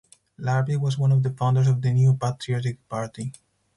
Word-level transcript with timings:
Larbi 0.39 0.79
was 0.81 0.97
one 0.97 1.11
of 1.11 1.21
the 1.21 1.29
founders 1.29 1.67
of 1.67 1.79
the 1.83 1.93
New 1.93 2.15
Patriotic 2.15 2.89
Party. 2.89 3.33